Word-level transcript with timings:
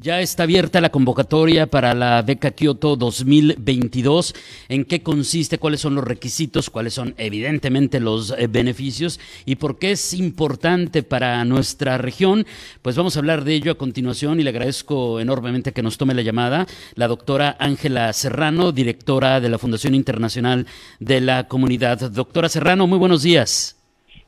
Ya 0.00 0.20
está 0.20 0.44
abierta 0.44 0.80
la 0.80 0.90
convocatoria 0.90 1.66
para 1.66 1.92
la 1.92 2.22
beca 2.22 2.52
Kyoto 2.52 2.94
2022. 2.94 4.32
¿En 4.68 4.84
qué 4.84 5.02
consiste? 5.02 5.58
¿Cuáles 5.58 5.80
son 5.80 5.96
los 5.96 6.04
requisitos? 6.04 6.70
¿Cuáles 6.70 6.94
son 6.94 7.14
evidentemente 7.18 7.98
los 7.98 8.30
eh, 8.38 8.46
beneficios? 8.46 9.18
¿Y 9.44 9.56
por 9.56 9.80
qué 9.80 9.90
es 9.92 10.14
importante 10.14 11.02
para 11.02 11.44
nuestra 11.44 11.98
región? 11.98 12.46
Pues 12.80 12.94
vamos 12.94 13.16
a 13.16 13.18
hablar 13.18 13.42
de 13.42 13.54
ello 13.54 13.72
a 13.72 13.78
continuación 13.78 14.38
y 14.38 14.44
le 14.44 14.50
agradezco 14.50 15.18
enormemente 15.18 15.72
que 15.72 15.82
nos 15.82 15.98
tome 15.98 16.14
la 16.14 16.22
llamada 16.22 16.68
la 16.94 17.08
doctora 17.08 17.56
Ángela 17.58 18.12
Serrano, 18.12 18.70
directora 18.70 19.40
de 19.40 19.48
la 19.48 19.58
Fundación 19.58 19.96
Internacional 19.96 20.68
de 21.00 21.20
la 21.20 21.48
Comunidad. 21.48 22.08
Doctora 22.12 22.48
Serrano, 22.48 22.86
muy 22.86 22.98
buenos 22.98 23.24
días. 23.24 23.77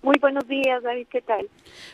Muy 0.02 0.16
buenos 0.18 0.48
días, 0.48 0.82
David, 0.82 1.09
¿qué 1.10 1.20
tal? 1.20 1.46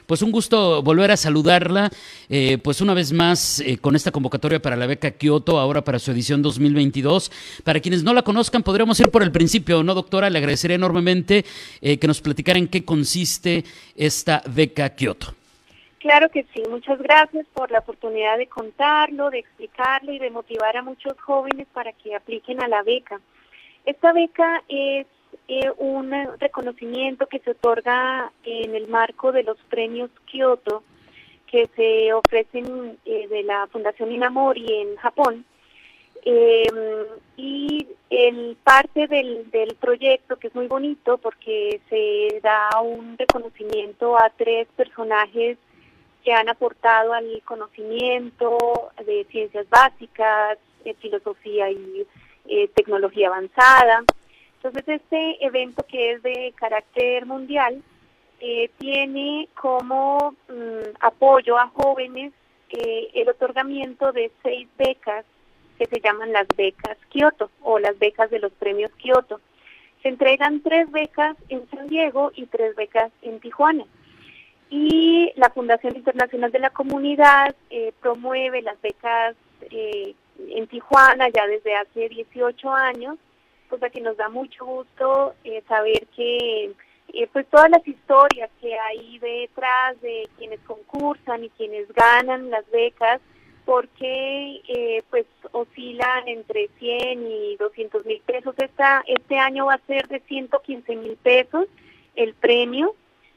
Pues 0.06 0.22
un 0.22 0.30
gusto 0.30 0.80
volver 0.80 1.10
a 1.10 1.16
saludarla, 1.16 1.90
eh, 2.28 2.56
pues 2.58 2.80
una 2.80 2.94
vez 2.94 3.12
más 3.12 3.58
eh, 3.58 3.78
con 3.78 3.96
esta 3.96 4.12
convocatoria 4.12 4.62
para 4.62 4.76
la 4.76 4.86
beca 4.86 5.10
Kyoto, 5.10 5.58
ahora 5.58 5.82
para 5.82 5.98
su 5.98 6.12
edición 6.12 6.40
2022. 6.40 7.32
Para 7.64 7.80
quienes 7.80 8.04
no 8.04 8.14
la 8.14 8.22
conozcan, 8.22 8.62
podríamos 8.62 9.00
ir 9.00 9.10
por 9.10 9.24
el 9.24 9.32
principio, 9.32 9.82
¿no, 9.82 9.92
doctora? 9.92 10.30
Le 10.30 10.38
agradecería 10.38 10.76
enormemente 10.76 11.44
eh, 11.80 11.98
que 11.98 12.06
nos 12.06 12.20
platicara 12.20 12.60
en 12.60 12.68
qué 12.68 12.84
consiste 12.84 13.64
esta 13.96 14.40
beca 14.54 14.90
Kyoto. 14.90 15.34
Claro 15.98 16.28
que 16.28 16.46
sí, 16.54 16.62
muchas 16.70 17.00
gracias 17.00 17.44
por 17.52 17.72
la 17.72 17.80
oportunidad 17.80 18.38
de 18.38 18.46
contarlo, 18.46 19.30
de 19.30 19.40
explicarlo 19.40 20.12
y 20.12 20.20
de 20.20 20.30
motivar 20.30 20.76
a 20.76 20.82
muchos 20.82 21.18
jóvenes 21.18 21.66
para 21.72 21.92
que 21.92 22.14
apliquen 22.14 22.62
a 22.62 22.68
la 22.68 22.84
beca. 22.84 23.20
Esta 23.84 24.12
beca 24.12 24.62
es 24.68 25.08
eh, 25.48 25.70
un 25.78 26.12
reconocimiento 26.38 27.26
que 27.26 27.38
se 27.40 27.52
otorga 27.52 28.30
en 28.44 28.74
el 28.74 28.88
marco 28.88 29.32
de 29.32 29.42
los 29.42 29.56
premios 29.68 30.10
Kyoto 30.26 30.82
que 31.46 31.68
se 31.76 32.12
ofrecen 32.12 32.98
eh, 33.04 33.28
de 33.28 33.42
la 33.44 33.66
Fundación 33.68 34.10
Inamori 34.10 34.66
en 34.72 34.96
Japón. 34.96 35.44
Eh, 36.24 36.64
y 37.36 37.86
el 38.10 38.56
parte 38.64 39.06
del, 39.06 39.48
del 39.52 39.76
proyecto, 39.76 40.36
que 40.36 40.48
es 40.48 40.54
muy 40.54 40.66
bonito 40.66 41.18
porque 41.18 41.80
se 41.88 42.40
da 42.40 42.80
un 42.80 43.16
reconocimiento 43.16 44.18
a 44.18 44.30
tres 44.30 44.66
personajes 44.76 45.56
que 46.24 46.32
han 46.32 46.48
aportado 46.48 47.12
al 47.12 47.40
conocimiento 47.44 48.90
de 49.04 49.24
ciencias 49.30 49.68
básicas, 49.68 50.58
filosofía 51.00 51.70
y 51.70 52.06
tecnología 52.74 53.28
avanzada. 53.28 54.04
Entonces, 54.56 55.00
este 55.00 55.44
evento 55.44 55.84
que 55.86 56.12
es 56.12 56.22
de 56.22 56.52
carácter 56.56 57.26
mundial 57.26 57.82
eh, 58.40 58.70
tiene 58.78 59.48
como 59.54 60.34
mm, 60.48 60.96
apoyo 61.00 61.58
a 61.58 61.68
jóvenes 61.68 62.32
eh, 62.70 63.08
el 63.14 63.28
otorgamiento 63.28 64.12
de 64.12 64.30
seis 64.42 64.68
becas 64.76 65.24
que 65.78 65.86
se 65.86 66.00
llaman 66.00 66.32
las 66.32 66.46
becas 66.56 66.98
Kioto 67.10 67.50
o 67.62 67.78
las 67.78 67.98
becas 67.98 68.30
de 68.30 68.38
los 68.38 68.52
premios 68.52 68.90
Kioto. 68.96 69.40
Se 70.02 70.08
entregan 70.08 70.60
tres 70.62 70.90
becas 70.90 71.36
en 71.48 71.68
San 71.70 71.86
Diego 71.88 72.32
y 72.34 72.46
tres 72.46 72.74
becas 72.76 73.12
en 73.22 73.40
Tijuana. 73.40 73.84
Y 74.68 75.32
la 75.36 75.50
Fundación 75.50 75.96
Internacional 75.96 76.50
de 76.50 76.58
la 76.58 76.70
Comunidad 76.70 77.54
eh, 77.70 77.92
promueve 78.00 78.62
las 78.62 78.80
becas 78.80 79.36
en 79.70 80.66
Tijuana 80.66 81.28
ya 81.28 81.46
desde 81.46 81.76
hace 81.76 82.08
18 82.08 82.70
años 82.70 83.16
cosa 83.66 83.90
que 83.90 84.00
nos 84.00 84.16
da 84.16 84.28
mucho 84.28 84.64
gusto 84.64 85.34
eh, 85.44 85.62
saber 85.68 86.06
que 86.14 86.72
eh, 87.12 87.28
pues 87.32 87.46
todas 87.48 87.70
las 87.70 87.86
historias 87.86 88.50
que 88.60 88.78
hay 88.78 89.18
detrás 89.18 90.00
de 90.00 90.28
quienes 90.36 90.60
concursan 90.60 91.44
y 91.44 91.50
quienes 91.50 91.88
ganan 91.92 92.50
las 92.50 92.68
becas, 92.70 93.20
porque 93.64 94.60
eh, 94.68 95.02
pues 95.10 95.26
oscilan 95.52 96.28
entre 96.28 96.68
100 96.78 97.26
y 97.26 97.56
200 97.56 98.04
mil 98.04 98.20
pesos. 98.20 98.54
Esta, 98.58 99.02
este 99.06 99.38
año 99.38 99.66
va 99.66 99.74
a 99.74 99.86
ser 99.86 100.06
de 100.08 100.20
115 100.20 100.96
mil 100.96 101.16
pesos 101.16 101.66
el 102.14 102.34
premio 102.34 102.94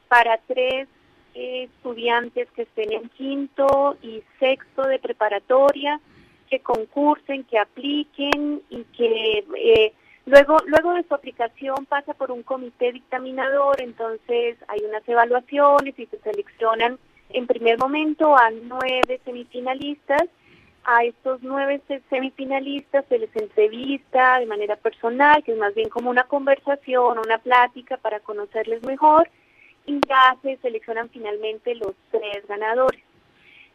para 0.08 0.38
tres 0.46 0.88
estudiantes 1.34 2.48
que 2.52 2.62
estén 2.62 2.92
en 2.92 3.08
quinto 3.10 3.96
y 4.02 4.22
sexto 4.38 4.82
de 4.82 4.98
preparatoria, 4.98 6.00
que 6.48 6.60
concursen, 6.60 7.44
que 7.44 7.58
apliquen 7.58 8.62
y 8.68 8.82
que 8.96 9.94
Luego, 10.30 10.58
luego 10.66 10.94
de 10.94 11.02
su 11.02 11.12
aplicación 11.12 11.86
pasa 11.86 12.14
por 12.14 12.30
un 12.30 12.44
comité 12.44 12.92
dictaminador, 12.92 13.82
entonces 13.82 14.56
hay 14.68 14.78
unas 14.88 15.02
evaluaciones 15.08 15.98
y 15.98 16.06
se 16.06 16.20
seleccionan 16.20 17.00
en 17.30 17.48
primer 17.48 17.78
momento 17.78 18.36
a 18.36 18.48
nueve 18.50 19.20
semifinalistas. 19.24 20.22
A 20.84 21.02
estos 21.02 21.42
nueve 21.42 21.80
semifinalistas 22.08 23.04
se 23.08 23.18
les 23.18 23.34
entrevista 23.34 24.38
de 24.38 24.46
manera 24.46 24.76
personal, 24.76 25.42
que 25.42 25.50
es 25.50 25.58
más 25.58 25.74
bien 25.74 25.88
como 25.88 26.10
una 26.10 26.22
conversación, 26.22 27.18
una 27.18 27.38
plática 27.38 27.96
para 27.96 28.20
conocerles 28.20 28.84
mejor, 28.84 29.28
y 29.84 29.98
ya 30.08 30.36
se 30.42 30.58
seleccionan 30.58 31.08
finalmente 31.08 31.74
los 31.74 31.94
tres 32.12 32.46
ganadores. 32.46 33.02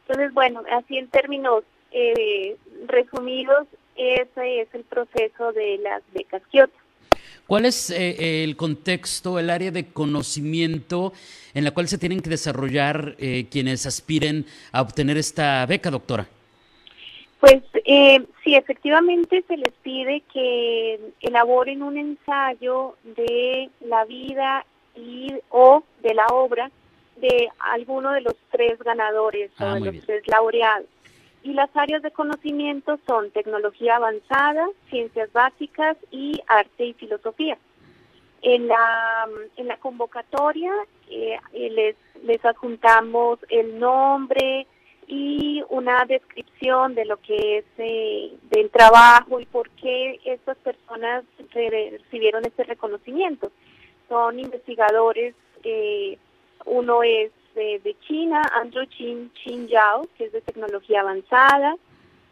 Entonces, 0.07 0.33
bueno, 0.33 0.63
así 0.72 0.97
en 0.97 1.09
términos 1.09 1.66
eh, 1.91 2.55
resumidos, 2.87 3.67
ese 3.95 4.61
es 4.61 4.67
el 4.73 4.83
proceso 4.83 5.51
de 5.53 5.78
las 5.79 6.01
becas 6.13 6.41
Kyoto. 6.51 6.73
¿Cuál 7.47 7.66
es 7.66 7.91
eh, 7.91 8.44
el 8.44 8.56
contexto, 8.56 9.38
el 9.38 9.51
área 9.51 9.69
de 9.69 9.85
conocimiento 9.85 11.13
en 11.53 11.63
la 11.63 11.72
cual 11.72 11.88
se 11.88 12.00
tienen 12.00 12.22
que 12.22 12.29
desarrollar 12.29 13.16
eh, 13.19 13.45
quienes 13.51 13.85
aspiren 13.85 14.45
a 14.72 14.81
obtener 14.81 15.17
esta 15.17 15.66
beca, 15.67 15.91
doctora? 15.91 16.28
Pues 17.39 17.61
eh, 17.85 18.25
sí, 18.44 18.55
efectivamente 18.55 19.44
se 19.47 19.57
les 19.57 19.72
pide 19.84 20.23
que 20.34 21.00
elaboren 21.22 21.84
un 21.84 21.97
ensayo 21.97 22.95
de 23.03 23.69
la 23.81 24.05
vida 24.05 24.66
y 24.95 25.31
o 25.50 25.84
de 26.01 26.16
la 26.16 26.25
obra 26.28 26.72
de 27.17 27.50
alguno 27.59 28.11
de 28.11 28.22
los 28.22 28.35
tres 28.51 28.79
ganadores 28.79 29.51
o 29.59 29.66
ah, 29.66 29.75
de 29.75 29.91
los 29.91 30.05
tres 30.05 30.23
laureados 30.28 30.88
y 31.45 31.53
las 31.53 31.69
áreas 31.75 32.01
de 32.01 32.09
conocimiento 32.09 32.97
son 33.06 33.29
tecnología 33.29 33.97
avanzada, 33.97 34.67
ciencias 34.89 35.31
básicas 35.31 35.95
y 36.09 36.41
arte 36.47 36.85
y 36.88 36.94
filosofía. 36.94 37.56
En 38.41 38.67
la, 38.67 39.28
en 39.55 39.67
la 39.67 39.78
convocatoria 39.78 40.73
eh, 41.07 41.38
les, 41.53 41.95
les 42.23 42.44
adjuntamos 42.44 43.38
el 43.50 43.78
nombre 43.78 44.66
y 45.07 45.63
una 45.69 46.03
descripción 46.05 46.95
de 46.95 47.05
lo 47.05 47.17
que 47.17 47.59
es 47.59 47.66
eh, 47.78 48.34
del 48.50 48.72
trabajo 48.72 49.39
y 49.39 49.45
por 49.45 49.69
qué 49.69 50.19
estas 50.25 50.57
personas 50.57 51.25
recibieron 51.53 52.44
este 52.44 52.63
reconocimiento. 52.63 53.51
Son 54.09 54.39
investigadores, 54.39 55.35
eh, 55.63 56.17
uno 56.66 57.03
es 57.03 57.31
de, 57.55 57.95
China, 58.07 58.41
Andrew 58.53 58.85
Chin, 58.85 59.31
Chin 59.33 59.67
Yao, 59.67 60.07
que 60.17 60.25
es 60.25 60.31
de 60.31 60.41
tecnología 60.41 61.01
avanzada, 61.01 61.75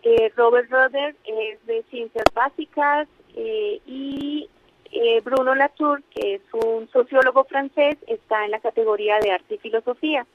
eh, 0.03 0.31
Robert 0.35 0.69
Rudder 0.69 1.15
es 1.23 1.65
de 1.65 1.81
ciencias 1.89 2.25
básicas 2.33 3.07
eh, 3.35 3.79
y 3.87 4.49
eh, 4.91 5.21
Bruno 5.21 5.55
Latour, 5.55 6.03
que 6.13 6.35
es 6.35 6.41
un 6.51 6.89
sociólogo 6.89 7.45
francés, 7.45 7.97
está 8.07 8.43
en 8.43 8.51
la 8.51 8.59
categoría 8.59 9.19
de 9.19 9.31
arte 9.31 9.55
y 9.55 9.59
filosofía. 9.59 10.25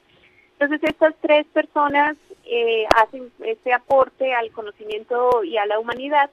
Entonces 0.59 0.81
estas 0.91 1.15
tres 1.21 1.47
personas 1.53 2.17
hacen 2.97 3.31
este 3.45 3.75
aporte 3.75 4.33
al 4.33 4.51
conocimiento 4.53 5.45
y 5.45 5.59
a 5.59 5.67
la 5.67 5.79
humanidad 5.79 6.31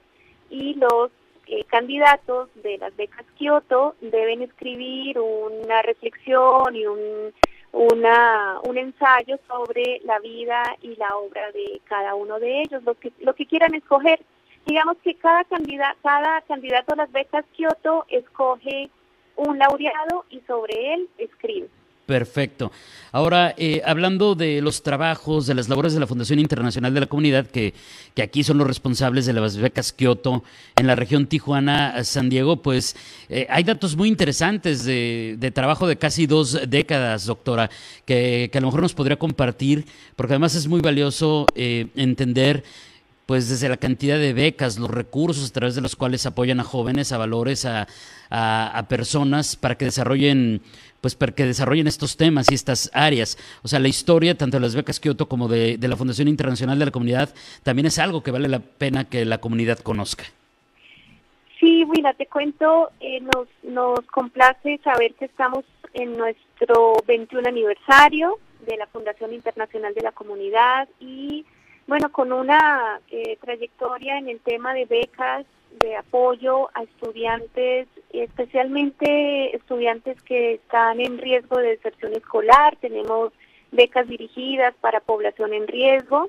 y 0.48 0.74
los 0.74 1.10
candidatos 1.68 2.48
de 2.62 2.78
las 2.78 2.96
becas 2.96 3.26
Kyoto 3.38 3.94
deben 4.00 4.40
escribir 4.40 5.20
una 5.20 5.82
reflexión 5.82 6.74
y 6.74 6.86
un 6.86 7.32
una, 7.76 8.58
un 8.64 8.78
ensayo 8.78 9.38
sobre 9.46 10.00
la 10.04 10.18
vida 10.20 10.62
y 10.80 10.96
la 10.96 11.14
obra 11.16 11.52
de 11.52 11.82
cada 11.84 12.14
uno 12.14 12.40
de 12.40 12.62
ellos, 12.62 12.82
lo 12.84 12.94
que, 12.94 13.12
lo 13.20 13.34
que 13.34 13.46
quieran 13.46 13.74
escoger. 13.74 14.18
Digamos 14.64 14.96
que 15.04 15.14
cada, 15.14 15.44
candidato, 15.44 15.98
cada 16.02 16.40
candidato 16.42 16.94
a 16.94 16.96
las 16.96 17.12
becas 17.12 17.44
Kyoto 17.54 18.06
escoge 18.08 18.88
un 19.36 19.58
laureado 19.58 20.24
y 20.30 20.40
sobre 20.46 20.94
él 20.94 21.08
escribe. 21.18 21.68
Perfecto. 22.06 22.70
Ahora, 23.10 23.52
eh, 23.58 23.82
hablando 23.84 24.36
de 24.36 24.60
los 24.60 24.84
trabajos, 24.84 25.48
de 25.48 25.54
las 25.54 25.68
labores 25.68 25.92
de 25.92 25.98
la 25.98 26.06
Fundación 26.06 26.38
Internacional 26.38 26.94
de 26.94 27.00
la 27.00 27.06
Comunidad, 27.06 27.48
que, 27.48 27.74
que 28.14 28.22
aquí 28.22 28.44
son 28.44 28.58
los 28.58 28.66
responsables 28.66 29.26
de 29.26 29.32
las 29.32 29.56
becas 29.56 29.92
Kioto 29.92 30.44
en 30.76 30.86
la 30.86 30.94
región 30.94 31.26
Tijuana-San 31.26 32.28
Diego, 32.28 32.62
pues 32.62 32.94
eh, 33.28 33.48
hay 33.50 33.64
datos 33.64 33.96
muy 33.96 34.08
interesantes 34.08 34.84
de, 34.84 35.34
de, 35.36 35.50
trabajo 35.50 35.88
de 35.88 35.96
casi 35.96 36.26
dos 36.26 36.60
décadas, 36.68 37.26
doctora, 37.26 37.70
que, 38.04 38.50
que, 38.52 38.58
a 38.58 38.60
lo 38.60 38.68
mejor 38.68 38.82
nos 38.82 38.94
podría 38.94 39.18
compartir, 39.18 39.84
porque 40.14 40.34
además 40.34 40.54
es 40.54 40.68
muy 40.68 40.80
valioso 40.80 41.46
eh, 41.56 41.88
entender 41.96 42.62
pues 43.26 43.48
desde 43.48 43.68
la 43.68 43.76
cantidad 43.76 44.18
de 44.18 44.32
becas, 44.32 44.78
los 44.78 44.90
recursos 44.90 45.50
a 45.50 45.52
través 45.52 45.74
de 45.74 45.80
los 45.80 45.96
cuales 45.96 46.24
apoyan 46.26 46.60
a 46.60 46.64
jóvenes, 46.64 47.10
a 47.10 47.18
valores, 47.18 47.64
a, 47.64 47.88
a, 48.30 48.86
personas 48.88 49.56
para 49.56 49.76
que 49.76 49.84
desarrollen 49.84 50.62
pues 51.00 51.14
para 51.14 51.32
que 51.32 51.44
desarrollen 51.44 51.86
estos 51.86 52.16
temas 52.16 52.50
y 52.50 52.54
estas 52.54 52.90
áreas. 52.92 53.38
O 53.62 53.68
sea, 53.68 53.78
la 53.78 53.86
historia, 53.86 54.36
tanto 54.36 54.56
de 54.56 54.60
las 54.62 54.74
becas 54.74 54.98
Kyoto 54.98 55.28
como 55.28 55.46
de, 55.46 55.78
la 55.80 55.96
Fundación 55.96 56.26
Internacional 56.26 56.78
de 56.78 56.86
la 56.86 56.90
Comunidad, 56.90 57.32
también 57.62 57.86
es 57.86 57.98
algo 58.00 58.22
que 58.22 58.32
vale 58.32 58.48
la 58.48 58.58
pena 58.58 59.04
que 59.04 59.24
la 59.24 59.38
comunidad 59.38 59.78
conozca. 59.78 60.24
Sí, 61.60 61.84
mira, 61.86 62.12
te 62.14 62.26
cuento, 62.26 62.90
eh, 63.00 63.20
nos, 63.20 63.46
nos 63.62 64.00
complace 64.06 64.80
saber 64.82 65.14
que 65.14 65.26
estamos 65.26 65.64
en 65.94 66.16
nuestro 66.16 66.94
21 67.06 67.48
aniversario 67.48 68.38
de 68.66 68.76
la 68.76 68.86
Fundación 68.86 69.32
Internacional 69.32 69.94
de 69.94 70.02
la 70.02 70.12
Comunidad 70.12 70.88
y 70.98 71.44
bueno, 71.86 72.10
con 72.10 72.32
una 72.32 73.00
eh, 73.10 73.36
trayectoria 73.40 74.18
en 74.18 74.28
el 74.28 74.40
tema 74.40 74.74
de 74.74 74.86
becas, 74.86 75.46
de 75.80 75.96
apoyo 75.96 76.68
a 76.74 76.82
estudiantes, 76.82 77.86
especialmente 78.12 79.54
estudiantes 79.54 80.20
que 80.22 80.54
están 80.54 81.00
en 81.00 81.18
riesgo 81.18 81.58
de 81.58 81.70
deserción 81.70 82.14
escolar. 82.14 82.76
Tenemos 82.80 83.32
becas 83.72 84.08
dirigidas 84.08 84.74
para 84.80 85.00
población 85.00 85.52
en 85.52 85.66
riesgo. 85.68 86.28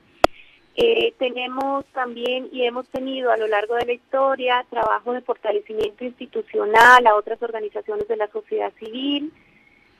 Eh, 0.75 1.13
tenemos 1.17 1.85
también 1.87 2.49
y 2.51 2.63
hemos 2.65 2.87
tenido 2.89 3.31
a 3.31 3.37
lo 3.37 3.47
largo 3.47 3.75
de 3.75 3.85
la 3.85 3.93
historia 3.93 4.63
trabajo 4.69 5.13
de 5.13 5.21
fortalecimiento 5.21 6.05
institucional 6.05 7.07
a 7.07 7.15
otras 7.15 7.41
organizaciones 7.41 8.07
de 8.07 8.17
la 8.17 8.27
sociedad 8.27 8.71
civil 8.77 9.33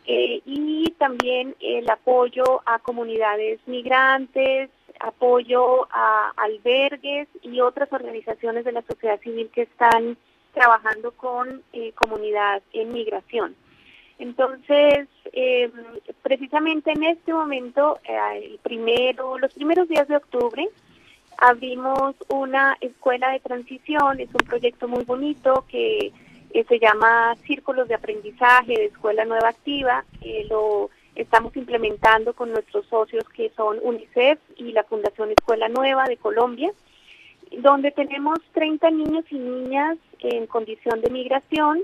eh, 0.06 0.42
y 0.46 0.92
también 1.00 1.56
el 1.60 1.90
apoyo 1.90 2.62
a 2.66 2.78
comunidades 2.78 3.60
migrantes, 3.66 4.70
apoyo 5.00 5.88
a 5.92 6.32
albergues 6.38 7.28
y 7.42 7.62
otras 7.62 7.92
organizaciones 7.92 8.66
de 8.66 8.72
la 8.72 8.82
sociedad 8.82 9.20
civil 9.22 9.50
que 9.54 9.64
están 9.64 10.18
trabajando 10.54 11.12
con 11.12 11.62
eh, 11.74 11.92
comunidad 11.94 12.62
en 12.74 12.92
migración. 12.92 13.56
Entonces, 14.20 15.08
eh, 15.32 15.72
precisamente 16.24 16.92
en 16.92 17.04
este 17.04 17.32
momento, 17.34 18.00
eh, 18.04 18.18
el 18.52 18.60
primero, 18.60 19.38
los 19.38 19.54
primeros 19.54 19.88
días 19.88 20.08
de 20.08 20.18
octubre, 20.18 20.68
abrimos 21.38 22.16
una 22.30 22.76
escuela 22.82 23.30
de 23.30 23.40
transición. 23.40 24.20
Es 24.20 24.30
un 24.30 24.48
proyecto 24.48 24.88
muy 24.88 25.04
bonito 25.04 25.66
que 25.70 26.12
se 26.68 26.80
llama 26.80 27.36
Círculos 27.46 27.88
de 27.88 27.94
Aprendizaje 27.94 28.74
de 28.74 28.86
Escuela 28.86 29.26
Nueva 29.26 29.50
Activa. 29.50 30.04
lo 30.50 30.90
estamos 31.18 31.56
implementando 31.58 32.34
con 32.34 32.52
nuestros 32.52 32.86
socios 32.86 33.24
que 33.30 33.52
son 33.56 33.80
UNICEF 33.82 34.40
y 34.56 34.72
la 34.72 34.84
Fundación 34.84 35.32
Escuela 35.32 35.68
Nueva 35.68 36.06
de 36.06 36.18
Colombia, 36.18 36.72
donde 37.60 37.92
tenemos 37.92 38.38
30 38.54 38.92
niños 38.92 39.26
y 39.32 39.38
niñas 39.38 39.98
en 40.20 40.46
condición 40.46 41.02
de 41.02 41.10
migración 41.10 41.82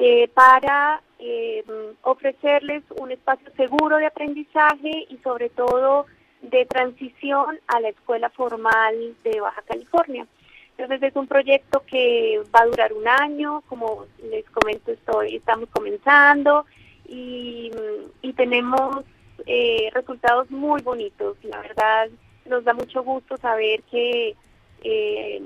eh, 0.00 0.28
para 0.28 1.00
eh, 1.20 1.64
ofrecerles 2.02 2.82
un 2.98 3.12
espacio 3.12 3.48
seguro 3.56 3.96
de 3.98 4.06
aprendizaje 4.06 5.06
y 5.08 5.18
sobre 5.18 5.50
todo 5.50 6.06
de 6.42 6.66
transición 6.66 7.60
a 7.68 7.80
la 7.80 7.90
escuela 7.90 8.28
formal 8.30 9.14
de 9.22 9.40
Baja 9.40 9.62
California. 9.62 10.26
Entonces 10.76 11.10
es 11.10 11.16
un 11.16 11.28
proyecto 11.28 11.84
que 11.86 12.42
va 12.54 12.62
a 12.62 12.66
durar 12.66 12.92
un 12.92 13.06
año, 13.06 13.62
como 13.68 14.06
les 14.28 14.44
comento, 14.50 14.90
estoy, 14.90 15.36
estamos 15.36 15.68
comenzando 15.70 16.66
y, 17.06 17.70
tenemos 18.36 19.04
eh, 19.46 19.90
resultados 19.92 20.50
muy 20.50 20.82
bonitos. 20.82 21.36
La 21.44 21.60
verdad, 21.60 22.08
nos 22.46 22.64
da 22.64 22.74
mucho 22.74 23.02
gusto 23.02 23.36
saber 23.36 23.82
que 23.84 24.34
eh, 24.82 25.42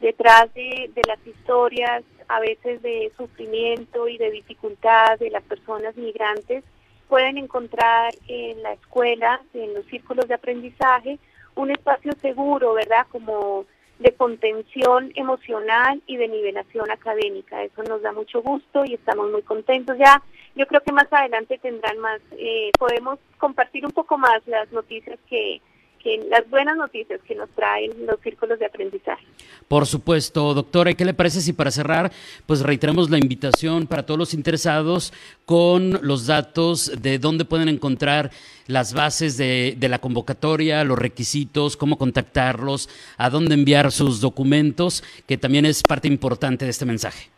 detrás 0.00 0.52
de, 0.54 0.90
las 1.06 1.26
historias, 1.26 2.04
a 2.28 2.40
veces 2.40 2.82
de 2.82 3.10
sufrimiento 3.16 4.08
y 4.08 4.18
de 4.18 4.30
dificultad 4.30 5.18
de 5.18 5.30
las 5.30 5.42
personas 5.44 5.96
migrantes, 5.96 6.64
pueden 7.08 7.38
encontrar 7.38 8.14
en 8.28 8.62
la 8.62 8.74
escuela, 8.74 9.40
en 9.54 9.74
los 9.74 9.86
círculos 9.86 10.28
de 10.28 10.34
aprendizaje, 10.34 11.18
un 11.54 11.70
espacio 11.70 12.12
seguro, 12.20 12.74
¿verdad? 12.74 13.06
Como 13.10 13.64
de 13.98 14.12
contención 14.12 15.10
emocional 15.16 16.00
y 16.06 16.16
de 16.16 16.28
nivelación 16.28 16.90
académica. 16.90 17.64
Eso 17.64 17.82
nos 17.82 18.02
da 18.02 18.12
mucho 18.12 18.42
gusto 18.42 18.84
y 18.84 18.94
estamos 18.94 19.30
muy 19.30 19.42
contentos. 19.42 19.96
Ya 19.98 20.22
yo 20.58 20.66
creo 20.66 20.82
que 20.82 20.92
más 20.92 21.10
adelante 21.10 21.58
tendrán 21.58 21.98
más, 21.98 22.20
eh, 22.32 22.70
podemos 22.78 23.18
compartir 23.38 23.86
un 23.86 23.92
poco 23.92 24.18
más 24.18 24.42
las 24.46 24.70
noticias 24.72 25.16
que, 25.30 25.62
que 26.02 26.18
las 26.28 26.50
buenas 26.50 26.76
noticias 26.76 27.20
que 27.22 27.36
nos 27.36 27.48
traen 27.50 27.92
los 28.06 28.20
círculos 28.20 28.58
de 28.58 28.66
aprendizaje. 28.66 29.24
Por 29.68 29.86
supuesto, 29.86 30.54
doctora, 30.54 30.90
¿y 30.90 30.96
qué 30.96 31.04
le 31.04 31.14
parece 31.14 31.40
si 31.40 31.52
para 31.52 31.70
cerrar, 31.70 32.10
pues 32.46 32.62
reiteramos 32.62 33.08
la 33.08 33.18
invitación 33.18 33.86
para 33.86 34.04
todos 34.04 34.18
los 34.18 34.34
interesados 34.34 35.12
con 35.46 36.00
los 36.02 36.26
datos 36.26 36.90
de 37.00 37.20
dónde 37.20 37.44
pueden 37.44 37.68
encontrar 37.68 38.32
las 38.66 38.94
bases 38.94 39.36
de, 39.36 39.76
de 39.78 39.88
la 39.88 40.00
convocatoria, 40.00 40.82
los 40.82 40.98
requisitos, 40.98 41.76
cómo 41.76 41.98
contactarlos, 41.98 42.88
a 43.16 43.30
dónde 43.30 43.54
enviar 43.54 43.92
sus 43.92 44.20
documentos, 44.20 45.04
que 45.28 45.38
también 45.38 45.66
es 45.66 45.84
parte 45.84 46.08
importante 46.08 46.64
de 46.64 46.72
este 46.72 46.84
mensaje? 46.84 47.37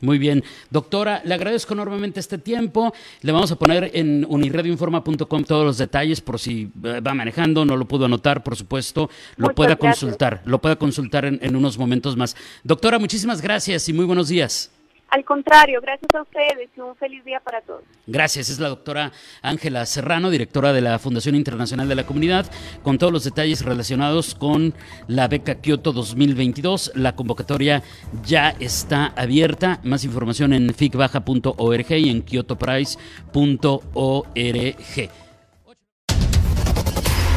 Muy 0.00 0.18
bien. 0.18 0.42
Doctora, 0.70 1.22
le 1.24 1.34
agradezco 1.34 1.74
enormemente 1.74 2.20
este 2.20 2.38
tiempo. 2.38 2.92
Le 3.22 3.32
vamos 3.32 3.52
a 3.52 3.56
poner 3.56 3.90
en 3.94 4.26
unirradioinforma.com 4.28 5.44
todos 5.44 5.64
los 5.64 5.78
detalles 5.78 6.20
por 6.20 6.38
si 6.38 6.70
eh, 6.84 7.00
va 7.00 7.14
manejando, 7.14 7.64
no 7.64 7.76
lo 7.76 7.86
pudo 7.86 8.06
anotar, 8.06 8.42
por 8.42 8.56
supuesto. 8.56 9.10
Lo 9.36 9.54
pueda 9.54 9.76
consultar, 9.76 10.42
lo 10.44 10.60
pueda 10.60 10.76
consultar 10.76 11.24
en, 11.24 11.38
en 11.42 11.56
unos 11.56 11.78
momentos 11.78 12.16
más. 12.16 12.36
Doctora, 12.64 12.98
muchísimas 12.98 13.40
gracias 13.42 13.88
y 13.88 13.92
muy 13.92 14.04
buenos 14.04 14.28
días. 14.28 14.70
Al 15.10 15.24
contrario, 15.24 15.80
gracias 15.80 16.14
a 16.14 16.22
ustedes 16.22 16.68
y 16.76 16.80
un 16.80 16.94
feliz 16.94 17.24
día 17.24 17.40
para 17.40 17.60
todos. 17.62 17.82
Gracias, 18.06 18.48
es 18.48 18.60
la 18.60 18.68
doctora 18.68 19.10
Ángela 19.42 19.84
Serrano, 19.84 20.30
directora 20.30 20.72
de 20.72 20.80
la 20.80 21.00
Fundación 21.00 21.34
Internacional 21.34 21.88
de 21.88 21.96
la 21.96 22.06
Comunidad, 22.06 22.46
con 22.84 22.96
todos 22.96 23.12
los 23.12 23.24
detalles 23.24 23.64
relacionados 23.64 24.36
con 24.36 24.72
la 25.08 25.26
beca 25.26 25.56
Kyoto 25.56 25.92
2022. 25.92 26.92
La 26.94 27.16
convocatoria 27.16 27.82
ya 28.24 28.50
está 28.60 29.12
abierta. 29.16 29.80
Más 29.82 30.04
información 30.04 30.52
en 30.52 30.72
ficbaja.org 30.72 31.90
y 31.90 32.08
en 32.08 32.22
kyotoprice.org. 32.22 35.10